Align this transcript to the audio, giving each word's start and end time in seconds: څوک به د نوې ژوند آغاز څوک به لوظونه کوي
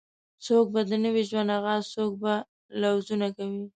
څوک 0.45 0.65
به 0.73 0.81
د 0.89 0.91
نوې 1.05 1.23
ژوند 1.29 1.49
آغاز 1.57 1.83
څوک 1.95 2.11
به 2.21 2.33
لوظونه 2.81 3.27
کوي 3.37 3.63